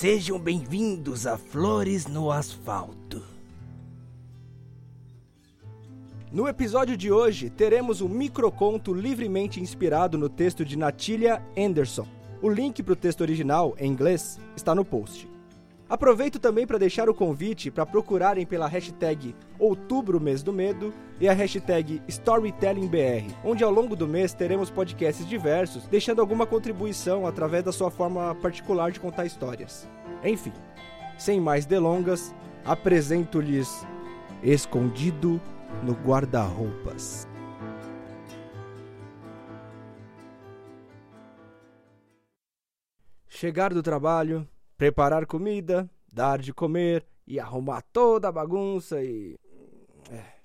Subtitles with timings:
[0.00, 3.20] Sejam bem-vindos a Flores no Asfalto.
[6.30, 12.06] No episódio de hoje, teremos um microconto livremente inspirado no texto de Natalia Anderson.
[12.40, 15.28] O link para o texto original, em inglês, está no post.
[15.88, 21.26] Aproveito também para deixar o convite para procurarem pela hashtag Outubro Mês do Medo e
[21.26, 27.64] a hashtag StorytellingBR, onde ao longo do mês teremos podcasts diversos, deixando alguma contribuição através
[27.64, 29.88] da sua forma particular de contar histórias.
[30.22, 30.52] Enfim,
[31.16, 32.34] sem mais delongas,
[32.66, 33.86] apresento-lhes
[34.42, 35.40] Escondido
[35.82, 37.26] no Guarda-Roupas.
[43.26, 44.46] Chegar do trabalho,
[44.78, 49.36] preparar comida, dar de comer e arrumar toda a bagunça e.
[50.10, 50.38] É.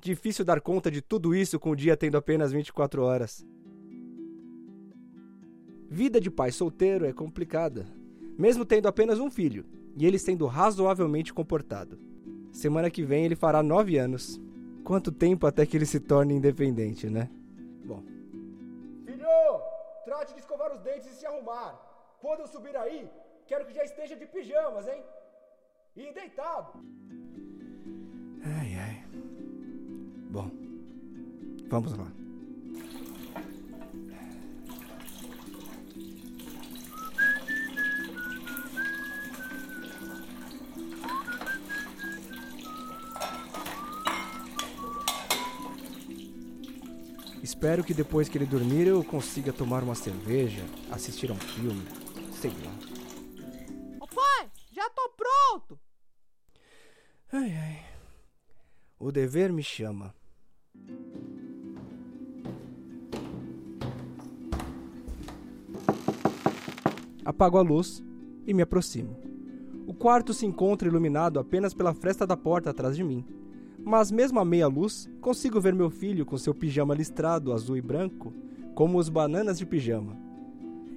[0.00, 3.44] Difícil dar conta de tudo isso com o dia tendo apenas 24 horas.
[5.88, 7.86] Vida de pai solteiro é complicada,
[8.38, 11.98] mesmo tendo apenas um filho e ele sendo razoavelmente comportado.
[12.52, 14.40] Semana que vem ele fará 9 anos.
[14.84, 17.28] Quanto tempo até que ele se torne independente, né?
[17.84, 18.02] Bom.
[19.04, 19.26] Filho,
[20.04, 21.74] trate de escovar os dentes e se arrumar.
[22.20, 23.08] Quando eu subir aí,
[23.46, 25.02] quero que já esteja de pijamas, hein?
[25.96, 26.80] E deitado.
[28.44, 29.04] Ai, ai.
[30.30, 30.50] Bom,
[31.68, 32.06] vamos lá.
[47.42, 51.82] Espero que depois que ele dormir eu consiga tomar uma cerveja, assistir a um filme,
[52.40, 53.05] sei lá.
[57.32, 57.84] Ai, ai.
[58.98, 60.14] O dever me chama.
[67.24, 68.02] Apago a luz
[68.46, 69.16] e me aproximo.
[69.86, 73.24] O quarto se encontra iluminado apenas pela fresta da porta atrás de mim.
[73.78, 77.80] Mas mesmo à meia luz, consigo ver meu filho com seu pijama listrado azul e
[77.80, 78.32] branco,
[78.74, 80.25] como os bananas de pijama.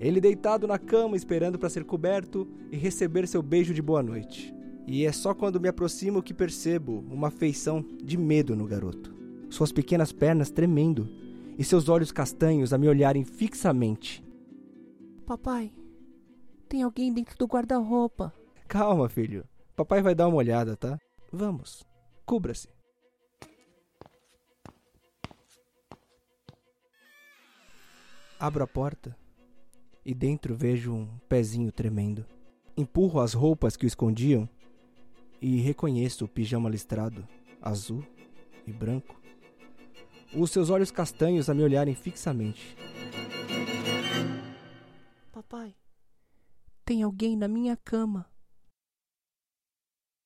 [0.00, 4.54] Ele deitado na cama esperando para ser coberto e receber seu beijo de boa noite.
[4.86, 9.14] E é só quando me aproximo que percebo uma feição de medo no garoto.
[9.50, 11.06] Suas pequenas pernas tremendo
[11.58, 14.24] e seus olhos castanhos a me olharem fixamente.
[15.26, 15.70] Papai,
[16.66, 18.32] tem alguém dentro do guarda-roupa.
[18.66, 19.44] Calma, filho.
[19.76, 20.98] Papai vai dar uma olhada, tá?
[21.30, 21.84] Vamos.
[22.24, 22.70] Cubra-se.
[28.38, 29.14] Abro a porta
[30.04, 32.24] e dentro vejo um pezinho tremendo.
[32.76, 34.48] Empurro as roupas que o escondiam
[35.40, 37.26] e reconheço o pijama listrado,
[37.60, 38.04] azul
[38.66, 39.20] e branco.
[40.34, 42.76] Os seus olhos castanhos a me olharem fixamente.
[45.32, 45.74] Papai,
[46.84, 48.29] tem alguém na minha cama.